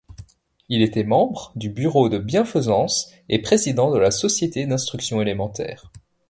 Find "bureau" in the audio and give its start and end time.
1.69-2.09